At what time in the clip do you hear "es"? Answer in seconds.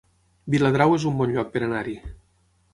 0.95-1.05